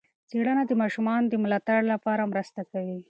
[0.29, 2.97] څېړنه د ماشومانو د ملاتړ لپاره مرسته کوي.